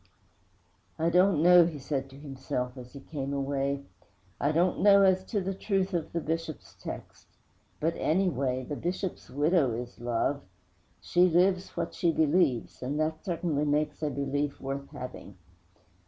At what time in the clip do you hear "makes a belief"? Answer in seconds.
13.63-14.59